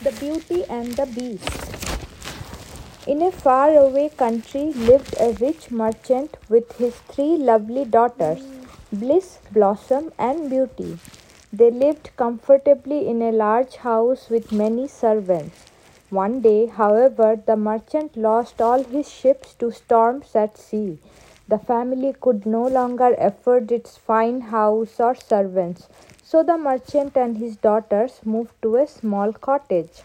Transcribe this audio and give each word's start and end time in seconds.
The 0.00 0.12
Beauty 0.12 0.64
and 0.70 0.94
the 0.94 1.06
Beast. 1.06 1.88
In 3.08 3.20
a 3.20 3.32
faraway 3.32 4.08
country 4.10 4.72
lived 4.72 5.16
a 5.18 5.32
rich 5.40 5.72
merchant 5.72 6.36
with 6.48 6.76
his 6.76 6.94
three 7.08 7.36
lovely 7.36 7.84
daughters, 7.84 8.38
Bliss, 8.92 9.40
Blossom, 9.50 10.12
and 10.16 10.48
Beauty. 10.48 11.00
They 11.52 11.72
lived 11.72 12.10
comfortably 12.16 13.08
in 13.08 13.22
a 13.22 13.32
large 13.32 13.74
house 13.78 14.30
with 14.30 14.52
many 14.52 14.86
servants. 14.86 15.64
One 16.10 16.42
day, 16.42 16.66
however, 16.66 17.34
the 17.34 17.56
merchant 17.56 18.16
lost 18.16 18.60
all 18.60 18.84
his 18.84 19.10
ships 19.10 19.54
to 19.54 19.72
storms 19.72 20.36
at 20.36 20.56
sea. 20.56 21.00
The 21.48 21.58
family 21.58 22.14
could 22.20 22.46
no 22.46 22.64
longer 22.68 23.16
afford 23.18 23.72
its 23.72 23.96
fine 23.96 24.42
house 24.42 25.00
or 25.00 25.16
servants, 25.16 25.88
so 26.30 26.42
the 26.42 26.56
merchant 26.58 27.16
and 27.16 27.38
his 27.38 27.56
daughters 27.56 28.20
moved 28.22 28.54
to 28.62 28.76
a 28.76 28.86
small 28.86 29.32
cottage. 29.32 30.02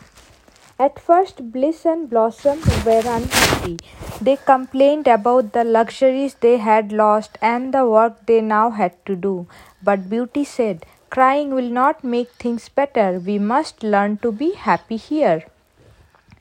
At 0.79 0.99
first, 1.07 1.51
Bliss 1.51 1.85
and 1.85 2.09
Blossom 2.09 2.61
were 2.85 3.03
unhappy. 3.15 3.77
They 4.21 4.37
complained 4.37 5.07
about 5.07 5.51
the 5.53 5.63
luxuries 5.63 6.35
they 6.35 6.57
had 6.57 6.91
lost 6.91 7.37
and 7.41 7.73
the 7.73 7.85
work 7.87 8.25
they 8.25 8.39
now 8.41 8.69
had 8.69 9.05
to 9.05 9.15
do. 9.15 9.47
But 9.83 10.09
Beauty 10.09 10.45
said, 10.45 10.85
Crying 11.09 11.53
will 11.53 11.69
not 11.69 12.03
make 12.03 12.31
things 12.31 12.69
better. 12.69 13.19
We 13.19 13.37
must 13.37 13.83
learn 13.83 14.17
to 14.19 14.31
be 14.31 14.53
happy 14.53 14.97
here. 14.97 15.43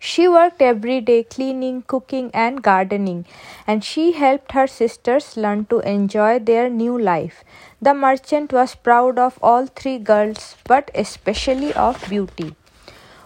She 0.04 0.26
worked 0.26 0.60
every 0.60 1.00
day 1.00 1.22
cleaning, 1.22 1.82
cooking, 1.82 2.32
and 2.34 2.60
gardening, 2.60 3.24
and 3.68 3.84
she 3.84 4.10
helped 4.10 4.50
her 4.50 4.66
sisters 4.66 5.36
learn 5.36 5.66
to 5.66 5.78
enjoy 5.78 6.40
their 6.40 6.68
new 6.68 6.98
life. 6.98 7.44
The 7.80 7.94
merchant 7.94 8.52
was 8.52 8.74
proud 8.74 9.16
of 9.16 9.38
all 9.40 9.66
three 9.66 9.98
girls, 9.98 10.56
but 10.66 10.90
especially 10.92 11.72
of 11.74 12.04
Beauty. 12.08 12.56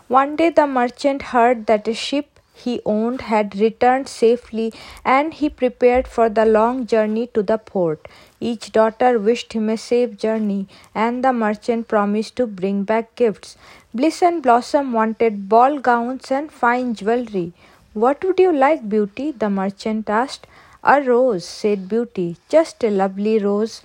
One 0.08 0.36
day, 0.36 0.50
the 0.50 0.66
merchant 0.66 1.22
heard 1.32 1.64
that 1.64 1.88
a 1.88 1.94
ship 1.94 2.35
he 2.64 2.80
owned 2.84 3.20
had 3.20 3.54
returned 3.60 4.08
safely 4.08 4.72
and 5.04 5.34
he 5.34 5.48
prepared 5.48 6.08
for 6.08 6.28
the 6.28 6.44
long 6.44 6.86
journey 6.86 7.26
to 7.34 7.42
the 7.42 7.58
port. 7.58 8.08
Each 8.40 8.72
daughter 8.72 9.18
wished 9.18 9.52
him 9.52 9.68
a 9.68 9.76
safe 9.76 10.16
journey, 10.16 10.68
and 10.94 11.24
the 11.24 11.32
merchant 11.32 11.88
promised 11.88 12.36
to 12.36 12.46
bring 12.46 12.82
back 12.84 13.14
gifts. 13.14 13.56
Bliss 13.94 14.22
and 14.22 14.42
Blossom 14.42 14.92
wanted 14.92 15.48
ball 15.48 15.78
gowns 15.78 16.30
and 16.30 16.50
fine 16.50 16.94
jewelry. 16.94 17.52
What 17.92 18.24
would 18.24 18.38
you 18.38 18.52
like, 18.52 18.88
Beauty? 18.88 19.32
the 19.32 19.50
merchant 19.50 20.10
asked. 20.10 20.46
A 20.84 21.00
rose, 21.02 21.44
said 21.44 21.88
Beauty, 21.88 22.36
just 22.48 22.84
a 22.84 22.90
lovely 22.90 23.38
rose. 23.38 23.82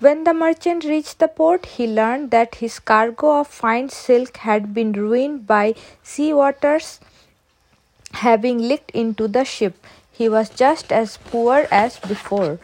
When 0.00 0.24
the 0.24 0.34
merchant 0.34 0.84
reached 0.84 1.20
the 1.20 1.28
port, 1.28 1.66
he 1.66 1.86
learned 1.86 2.30
that 2.32 2.56
his 2.56 2.78
cargo 2.78 3.40
of 3.40 3.46
fine 3.46 3.88
silk 3.88 4.38
had 4.38 4.74
been 4.74 4.92
ruined 4.92 5.46
by 5.46 5.74
sea 6.02 6.32
waters 6.34 7.00
having 8.14 8.58
leaked 8.58 8.90
into 8.92 9.28
the 9.28 9.44
ship. 9.44 9.86
He 10.10 10.28
was 10.28 10.48
just 10.48 10.92
as 10.92 11.16
poor 11.16 11.66
as 11.70 11.98
before. 11.98 12.58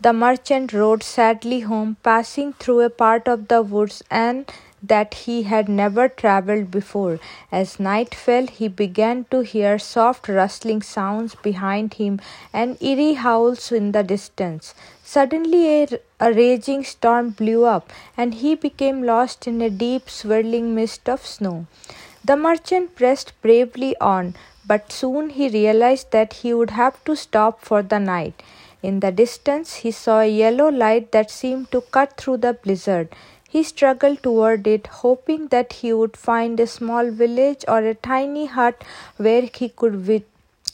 The 0.00 0.12
merchant 0.12 0.72
rode 0.72 1.02
sadly 1.02 1.60
home, 1.60 1.96
passing 2.02 2.52
through 2.54 2.80
a 2.80 2.90
part 2.90 3.28
of 3.28 3.48
the 3.48 3.62
woods 3.62 4.02
and 4.10 4.50
that 4.82 5.14
he 5.14 5.44
had 5.44 5.68
never 5.68 6.08
travelled 6.08 6.70
before. 6.70 7.18
As 7.50 7.80
night 7.80 8.14
fell, 8.14 8.46
he 8.46 8.68
began 8.68 9.24
to 9.30 9.40
hear 9.40 9.78
soft 9.78 10.28
rustling 10.28 10.82
sounds 10.82 11.34
behind 11.36 11.94
him 11.94 12.20
and 12.52 12.76
eerie 12.82 13.14
howls 13.14 13.72
in 13.72 13.92
the 13.92 14.02
distance. 14.02 14.74
Suddenly, 15.02 15.84
a, 15.84 15.88
a, 16.20 16.32
raging 16.32 16.84
storm 16.84 17.30
blew 17.30 17.64
up, 17.64 17.92
and 18.16 18.34
he 18.34 18.54
became 18.54 19.02
lost 19.02 19.46
in 19.46 19.60
a 19.62 19.70
deep, 19.70 20.10
swirling 20.10 20.74
mist 20.74 21.08
of 21.08 21.24
snow. 21.24 21.66
The 22.24 22.36
merchant 22.36 22.94
pressed 22.94 23.32
bravely 23.42 23.96
on, 24.00 24.34
but 24.66 24.90
soon 24.92 25.30
he 25.30 25.48
realized 25.48 26.10
that 26.10 26.32
he 26.34 26.54
would 26.54 26.70
have 26.70 27.02
to 27.04 27.14
stop 27.14 27.60
for 27.60 27.82
the 27.82 27.98
night. 27.98 28.42
In 28.82 29.00
the 29.00 29.10
distance, 29.12 29.76
he 29.76 29.90
saw 29.90 30.20
a 30.20 30.30
yellow 30.30 30.68
light 30.68 31.12
that 31.12 31.30
seemed 31.30 31.70
to 31.72 31.80
cut 31.80 32.16
through 32.16 32.38
the 32.38 32.52
blizzard. 32.52 33.08
He 33.48 33.62
struggled 33.62 34.22
toward 34.22 34.66
it, 34.66 34.88
hoping 34.88 35.48
that 35.48 35.74
he 35.74 35.92
would 35.92 36.16
find 36.16 36.58
a 36.58 36.66
small 36.66 37.10
village 37.10 37.64
or 37.68 37.78
a 37.78 37.94
tiny 37.94 38.46
hut 38.46 38.82
where 39.16 39.42
he 39.42 39.68
could 39.68 40.24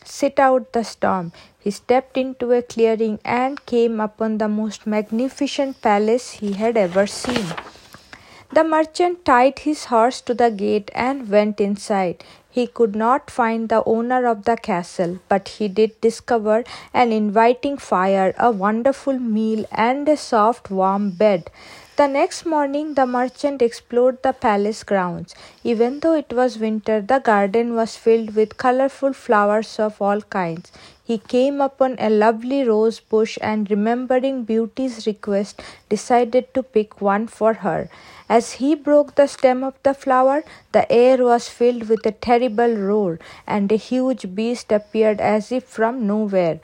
sit 0.04 0.38
out 0.38 0.72
the 0.72 0.82
storm. 0.82 1.32
He 1.60 1.70
stepped 1.70 2.16
into 2.16 2.52
a 2.52 2.62
clearing 2.62 3.18
and 3.24 3.64
came 3.66 4.00
upon 4.00 4.38
the 4.38 4.48
most 4.48 4.86
magnificent 4.86 5.82
palace 5.82 6.30
he 6.30 6.54
had 6.54 6.76
ever 6.76 7.06
seen. 7.06 7.44
The 8.52 8.64
merchant 8.64 9.24
tied 9.24 9.60
his 9.60 9.84
horse 9.84 10.20
to 10.22 10.34
the 10.34 10.50
gate 10.50 10.90
and 10.94 11.28
went 11.28 11.60
inside. 11.60 12.24
He 12.50 12.66
could 12.66 12.96
not 12.96 13.30
find 13.30 13.68
the 13.68 13.82
owner 13.84 14.26
of 14.26 14.44
the 14.44 14.56
castle, 14.56 15.18
but 15.28 15.48
he 15.48 15.68
did 15.68 16.00
discover 16.00 16.64
an 16.92 17.12
inviting 17.12 17.76
fire, 17.78 18.34
a 18.38 18.50
wonderful 18.50 19.18
meal, 19.18 19.64
and 19.70 20.08
a 20.08 20.16
soft, 20.16 20.70
warm 20.70 21.10
bed. 21.10 21.50
The 22.00 22.08
next 22.08 22.46
morning, 22.46 22.94
the 22.94 23.04
merchant 23.04 23.60
explored 23.60 24.22
the 24.22 24.32
palace 24.32 24.84
grounds. 24.84 25.34
Even 25.62 26.00
though 26.00 26.14
it 26.14 26.32
was 26.32 26.56
winter, 26.58 27.02
the 27.02 27.18
garden 27.18 27.74
was 27.74 27.94
filled 27.94 28.34
with 28.34 28.56
colorful 28.56 29.12
flowers 29.12 29.78
of 29.78 30.00
all 30.00 30.22
kinds. 30.22 30.72
He 31.04 31.18
came 31.18 31.60
upon 31.60 31.96
a 31.98 32.08
lovely 32.08 32.64
rose 32.64 33.00
bush 33.00 33.36
and, 33.42 33.70
remembering 33.70 34.44
Beauty's 34.44 35.06
request, 35.06 35.60
decided 35.90 36.54
to 36.54 36.62
pick 36.62 37.02
one 37.02 37.26
for 37.26 37.52
her. 37.52 37.90
As 38.30 38.52
he 38.52 38.74
broke 38.74 39.16
the 39.16 39.26
stem 39.26 39.62
of 39.62 39.74
the 39.82 39.92
flower, 39.92 40.42
the 40.72 40.90
air 40.90 41.22
was 41.22 41.50
filled 41.50 41.90
with 41.90 42.06
a 42.06 42.12
terrible 42.12 42.76
roar, 42.76 43.18
and 43.46 43.70
a 43.70 43.76
huge 43.76 44.34
beast 44.34 44.72
appeared 44.72 45.20
as 45.20 45.52
if 45.52 45.64
from 45.64 46.06
nowhere. 46.06 46.60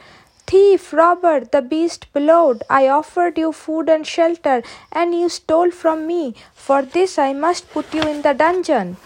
Thief, 0.46 0.92
robber, 0.92 1.40
the 1.40 1.60
beast 1.60 2.06
bellowed, 2.12 2.62
I 2.70 2.86
offered 2.86 3.36
you 3.36 3.50
food 3.50 3.88
and 3.88 4.06
shelter, 4.06 4.62
and 4.92 5.12
you 5.12 5.28
stole 5.28 5.72
from 5.72 6.06
me. 6.06 6.36
For 6.54 6.82
this 6.82 7.18
I 7.18 7.32
must 7.32 7.68
put 7.70 7.92
you 7.92 8.02
in 8.02 8.22
the 8.22 8.32
dungeon. 8.32 8.96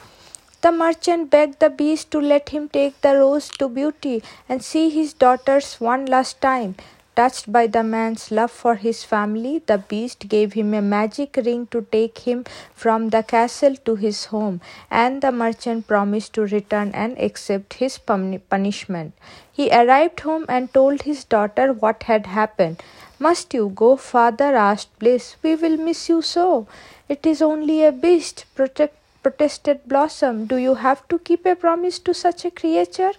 The 0.61 0.71
merchant 0.71 1.31
begged 1.31 1.61
the 1.61 1.71
beast 1.71 2.11
to 2.11 2.21
let 2.21 2.51
him 2.51 2.69
take 2.69 3.01
the 3.01 3.17
rose 3.17 3.49
to 3.59 3.71
Beauty 3.71 4.23
and 4.51 4.63
see 4.63 4.91
his 4.91 5.15
daughters 5.15 5.77
one 5.81 6.05
last 6.05 6.43
time. 6.43 6.75
Touched 7.21 7.53
by 7.53 7.67
the 7.67 7.83
man's 7.83 8.31
love 8.31 8.51
for 8.51 8.77
his 8.77 9.05
family, 9.05 9.63
the 9.67 9.77
beast 9.77 10.27
gave 10.27 10.55
him 10.55 10.73
a 10.73 10.81
magic 10.81 11.37
ring 11.45 11.67
to 11.67 11.83
take 11.93 12.21
him 12.21 12.45
from 12.75 13.11
the 13.11 13.23
castle 13.23 13.77
to 13.85 13.95
his 13.95 14.25
home, 14.33 14.63
and 14.91 15.21
the 15.21 15.31
merchant 15.31 15.87
promised 15.87 16.33
to 16.33 16.47
return 16.47 16.91
and 16.95 17.19
accept 17.19 17.75
his 17.75 17.99
punishment. 17.99 19.13
He 19.53 19.69
arrived 19.71 20.21
home 20.21 20.47
and 20.49 20.73
told 20.73 21.03
his 21.03 21.25
daughter 21.25 21.75
what 21.75 22.05
had 22.05 22.25
happened. 22.25 22.83
Must 23.19 23.53
you 23.53 23.69
go, 23.69 23.97
father? 23.97 24.57
asked 24.57 24.99
Bliss. 24.99 25.37
We 25.43 25.57
will 25.57 25.77
miss 25.77 26.09
you 26.09 26.23
so. 26.23 26.67
It 27.07 27.27
is 27.27 27.43
only 27.43 27.85
a 27.85 27.93
beast, 27.93 28.47
protect 28.55 28.97
protested 29.23 29.81
Blossom. 29.87 30.47
Do 30.47 30.57
you 30.57 30.77
have 30.77 31.07
to 31.09 31.19
keep 31.19 31.45
a 31.45 31.55
promise 31.55 31.99
to 31.99 32.15
such 32.15 32.47
a 32.47 32.51
creature? 32.51 33.13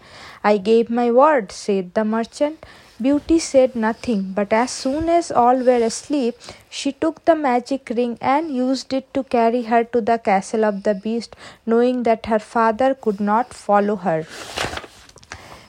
I 0.43 0.57
gave 0.57 0.89
my 0.89 1.11
word, 1.11 1.51
said 1.51 1.93
the 1.93 2.03
merchant. 2.03 2.65
Beauty 3.01 3.39
said 3.39 3.75
nothing, 3.75 4.31
but 4.35 4.53
as 4.53 4.69
soon 4.69 5.09
as 5.09 5.31
all 5.31 5.57
were 5.57 5.83
asleep, 5.83 6.35
she 6.69 6.91
took 6.91 7.25
the 7.25 7.35
magic 7.35 7.91
ring 7.95 8.19
and 8.21 8.55
used 8.55 8.93
it 8.93 9.11
to 9.15 9.23
carry 9.23 9.63
her 9.63 9.83
to 9.85 10.01
the 10.01 10.19
castle 10.19 10.63
of 10.63 10.83
the 10.83 10.93
beast, 10.93 11.35
knowing 11.65 12.03
that 12.03 12.27
her 12.27 12.37
father 12.37 12.93
could 12.93 13.19
not 13.19 13.55
follow 13.55 13.95
her. 13.95 14.27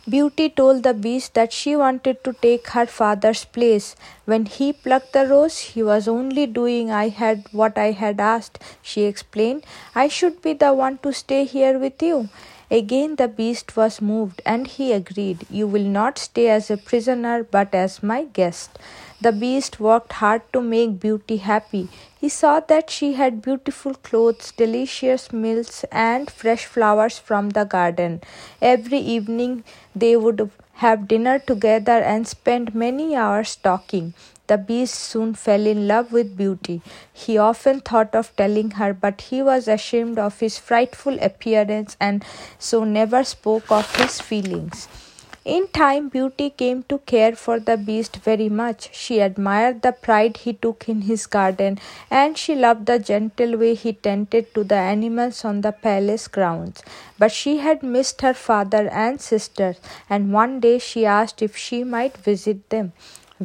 Beauty 0.06 0.50
told 0.50 0.82
the 0.82 0.92
beast 0.92 1.32
that 1.32 1.53
she 1.54 1.75
wanted 1.75 2.22
to 2.25 2.34
take 2.34 2.69
her 2.71 2.87
father's 2.87 3.44
place. 3.47 3.97
When 4.26 4.44
he 4.44 4.72
plucked 4.75 5.12
the 5.15 5.26
rose, 5.26 5.59
he 5.60 5.82
was 5.82 6.09
only 6.09 6.47
doing 6.47 6.91
I 6.91 7.09
had 7.09 7.44
what 7.53 7.78
I 7.78 7.92
had 7.92 8.21
asked, 8.21 8.59
she 8.82 9.04
explained. 9.04 9.65
I 9.94 10.09
should 10.09 10.42
be 10.42 10.53
the 10.53 10.75
one 10.75 10.98
to 10.98 11.12
stay 11.12 11.44
here 11.44 11.78
with 11.78 12.03
you. 12.03 12.28
Again 12.77 13.16
the 13.16 13.28
beast 13.28 13.77
was 13.77 14.01
moved, 14.01 14.41
and 14.47 14.66
he 14.66 14.92
agreed, 14.92 15.47
You 15.51 15.66
will 15.66 15.84
not 15.84 16.19
stay 16.19 16.48
as 16.48 16.71
a 16.71 16.78
prisoner, 16.78 17.45
but 17.45 17.74
as 17.74 18.03
my 18.03 18.24
guest. 18.24 18.78
The 19.21 19.30
beast 19.30 19.78
worked 19.78 20.15
hard 20.15 20.41
to 20.54 20.63
make 20.63 20.98
Beauty 20.98 21.36
happy. 21.36 21.91
He 22.19 22.30
saw 22.30 22.60
that 22.60 22.89
she 22.89 23.13
had 23.13 23.42
beautiful 23.42 23.92
clothes, 23.92 24.53
delicious 24.57 25.33
meals, 25.34 25.84
and 25.92 26.30
fresh 26.30 26.65
flowers 26.65 27.19
from 27.19 27.51
the 27.51 27.65
garden. 27.65 28.22
Every 28.63 28.98
evening 28.98 29.65
they 29.95 30.16
would 30.16 30.51
have 30.84 31.07
dinner 31.07 31.39
together 31.39 32.01
and 32.15 32.27
spend 32.27 32.74
many 32.74 33.15
hours 33.15 33.54
talking. 33.54 34.15
The 34.53 34.59
beast 34.59 34.95
soon 34.95 35.33
fell 35.33 35.66
in 35.66 35.87
love 35.89 36.13
with 36.13 36.37
Beauty. 36.37 36.83
He 37.10 37.39
often 37.39 37.81
thought 37.81 38.15
of 38.15 38.37
telling 38.37 38.72
her, 38.72 38.93
but 38.93 39.22
he 39.31 39.41
was 39.43 39.66
ashamed 39.66 40.19
of 40.19 40.41
his 40.41 40.59
frightful 40.59 41.16
appearance 41.22 41.97
and 41.99 42.22
so 42.59 42.84
never 42.84 43.25
spoke 43.25 43.72
of 43.72 43.97
his 43.97 44.21
feelings. 44.21 44.89
In 45.45 45.66
time, 45.69 46.09
Beauty 46.09 46.51
came 46.51 46.83
to 46.91 46.99
care 46.99 47.34
for 47.34 47.59
the 47.59 47.77
beast 47.77 48.19
very 48.19 48.49
much. 48.49 48.91
She 48.93 49.19
admired 49.21 49.81
the 49.83 49.91
pride 49.91 50.37
he 50.37 50.53
took 50.53 50.89
in 50.89 51.01
his 51.03 51.27
garden, 51.27 51.78
and 52.10 52.39
she 52.39 52.55
loved 52.55 52.87
the 52.87 52.98
gentle 52.98 53.57
way 53.57 53.75
he 53.75 53.93
tended 53.95 54.55
to 54.55 54.63
the 54.63 54.77
animals 54.77 55.45
on 55.45 55.63
the 55.63 55.72
palace 55.72 56.28
grounds. 56.28 56.84
But 57.19 57.33
she 57.33 57.57
had 57.57 57.83
missed 57.83 58.21
her 58.21 58.34
father 58.34 58.89
and 58.91 59.21
sisters, 59.21 59.81
and 60.09 60.33
one 60.33 60.60
day 60.60 60.78
she 60.78 61.05
asked 61.07 61.43
if 61.43 61.57
she 61.57 61.83
might 61.83 62.16
visit 62.19 62.71
them. 62.71 62.93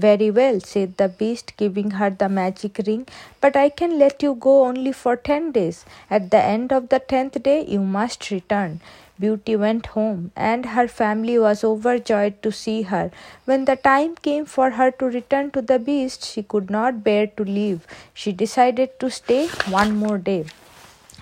Very 0.02 0.30
well, 0.30 0.60
said 0.60 0.98
the 0.98 1.08
beast, 1.10 1.54
giving 1.58 1.92
her 1.92 2.10
the 2.12 2.30
magic 2.30 2.80
ring, 2.86 3.08
but 3.42 3.56
I 3.56 3.70
can 3.70 3.98
let 3.98 4.22
you 4.22 4.36
go 4.36 4.66
only 4.66 4.92
for 4.92 5.16
ten 5.16 5.52
days. 5.52 5.86
At 6.08 6.30
the 6.30 6.42
end 6.42 6.72
of 6.72 6.90
the 6.90 7.00
tenth 7.00 7.42
day, 7.42 7.66
you 7.66 7.80
must 7.80 8.30
return. 8.30 8.80
Beauty 9.20 9.56
went 9.56 9.88
home, 9.88 10.32
and 10.36 10.68
her 10.68 10.88
family 10.88 11.40
was 11.40 11.64
overjoyed 11.64 12.44
to 12.44 12.52
see 12.52 12.84
her. 12.84 13.10
When 13.46 13.66
the 13.66 13.76
time 13.76 14.14
came 14.16 14.46
for 14.46 14.70
her 14.82 14.92
to 14.92 15.06
return 15.06 15.50
to 15.52 15.64
the 15.64 15.80
beast, 15.80 16.24
she 16.32 16.44
could 16.44 16.70
not 16.70 17.04
bear 17.04 17.26
to 17.26 17.44
leave. 17.44 17.88
She 18.14 18.32
decided 18.32 19.00
to 19.00 19.10
stay 19.10 19.48
one 19.80 19.96
more 19.96 20.20
day. 20.20 20.46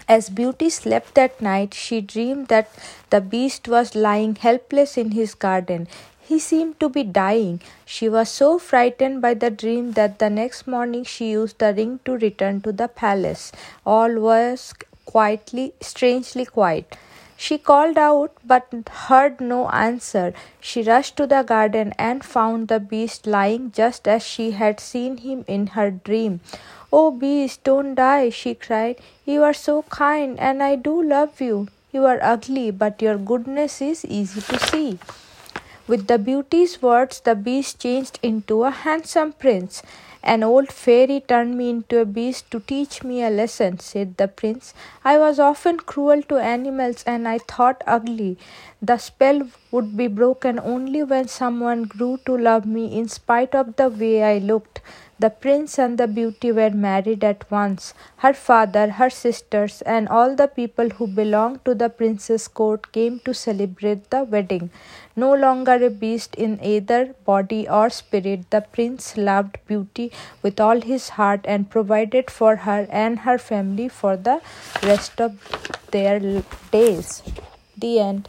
As 0.08 0.30
Beauty 0.30 0.70
slept 0.70 1.16
that 1.16 1.42
night, 1.42 1.74
she 1.74 2.00
dreamed 2.02 2.50
that 2.50 2.70
the 3.10 3.22
beast 3.22 3.68
was 3.68 3.96
lying 3.96 4.36
helpless 4.36 4.98
in 4.98 5.12
his 5.12 5.34
garden. 5.34 5.88
He 6.28 6.40
seemed 6.40 6.80
to 6.80 6.90
be 6.90 7.04
dying. 7.04 7.62
She 7.86 8.10
was 8.10 8.30
so 8.30 8.58
frightened 8.58 9.22
by 9.22 9.36
the 9.36 9.52
dream 9.52 9.92
that 9.92 10.18
the 10.18 10.30
next 10.30 10.66
morning 10.66 11.04
she 11.04 11.30
used 11.30 11.60
the 11.60 11.72
ring 11.72 12.00
to 12.06 12.18
return 12.18 12.62
to 12.62 12.72
the 12.72 12.88
palace. 12.88 13.52
All 13.86 14.20
was 14.20 14.74
quietly, 15.06 15.74
strangely 15.82 16.46
quiet. 16.46 16.96
She 17.38 17.58
called 17.60 17.98
out 17.98 18.32
but 18.44 18.74
heard 19.08 19.40
no 19.40 19.70
answer. 19.70 20.34
She 20.60 20.82
rushed 20.82 21.16
to 21.18 21.28
the 21.28 21.44
garden 21.44 21.94
and 22.00 22.24
found 22.24 22.70
the 22.70 22.80
beast 22.80 23.28
lying 23.28 23.72
just 23.72 24.08
as 24.08 24.24
she 24.24 24.52
had 24.52 24.80
seen 24.80 25.18
him 25.18 25.46
in 25.48 25.68
her 25.78 25.92
dream. 25.92 26.40
Oh, 26.92 27.12
beast, 27.12 27.64
don't 27.64 27.94
die, 27.94 28.30
she 28.30 28.56
cried. 28.56 28.98
You 29.26 29.44
are 29.44 29.54
so 29.54 29.84
kind 29.84 30.40
and 30.40 30.64
I 30.64 30.76
do 30.76 31.04
love 31.04 31.40
you. 31.40 31.68
You 31.92 32.06
are 32.06 32.20
ugly, 32.22 32.72
but 32.72 33.02
your 33.02 33.18
goodness 33.18 33.82
is 33.82 34.04
easy 34.06 34.42
to 34.42 34.60
see. 34.60 35.00
With 35.88 36.08
the 36.08 36.18
beauty's 36.18 36.82
words, 36.82 37.20
the 37.20 37.36
beast 37.36 37.80
changed 37.80 38.20
into 38.24 38.64
a 38.64 38.72
handsome 38.72 39.34
prince. 39.34 39.84
An 40.24 40.42
old 40.42 40.72
fairy 40.72 41.20
turned 41.20 41.56
me 41.56 41.70
into 41.70 42.00
a 42.00 42.06
beast 42.06 42.50
to 42.50 42.60
teach 42.60 43.04
me 43.04 43.22
a 43.24 43.30
lesson, 43.30 43.78
said 43.78 44.18
the 44.18 44.28
prince. 44.28 44.74
I 45.04 45.20
was 45.20 45.40
often 45.40 45.78
cruel 45.78 46.24
to 46.24 46.38
animals 46.40 47.04
and 47.06 47.28
I 47.28 47.38
thought 47.38 47.84
ugly. 47.86 48.40
The 48.82 48.98
spell 48.98 49.48
would 49.70 49.96
be 49.96 50.08
broken 50.08 50.58
only 50.58 51.04
when 51.04 51.28
someone 51.28 51.84
grew 51.84 52.18
to 52.26 52.36
love 52.36 52.66
me 52.66 52.98
in 52.98 53.08
spite 53.08 53.54
of 53.54 53.76
the 53.76 53.90
way 53.90 54.24
I 54.24 54.40
looked. 54.40 54.82
The 55.18 55.30
prince 55.30 55.80
and 55.80 55.98
the 55.98 56.08
beauty 56.08 56.52
were 56.52 56.72
married 56.72 57.24
at 57.24 57.50
once. 57.50 57.94
Her 58.18 58.34
father, 58.34 58.90
her 58.92 59.10
sisters, 59.10 59.82
and 59.84 60.10
all 60.10 60.36
the 60.36 60.48
people 60.48 60.90
who 60.90 61.08
belonged 61.08 61.64
to 61.66 61.74
the 61.74 61.90
prince's 61.90 62.48
court 62.48 62.92
came 62.92 63.20
to 63.20 63.34
celebrate 63.34 64.10
the 64.10 64.24
wedding. 64.24 64.72
No 65.16 65.34
longer 65.34 65.76
a 65.86 65.90
beast 65.90 66.36
in 66.36 66.60
either 66.62 67.16
body 67.26 67.68
or 67.68 67.90
spirit, 67.90 68.50
the 68.52 68.62
prince 68.62 69.16
loved 69.16 69.58
beauty 69.68 70.12
with 70.42 70.60
all 70.60 70.82
his 70.82 71.10
heart 71.10 71.42
and 71.46 71.70
provided 71.70 72.30
for 72.30 72.58
her 72.58 72.88
and 72.90 73.20
her 73.20 73.38
family 73.38 73.88
for 73.88 74.18
the 74.18 74.42
rest 74.84 75.22
of 75.22 75.40
their 75.92 76.44
days. 76.72 77.24
The 77.78 78.00
end. 78.00 78.24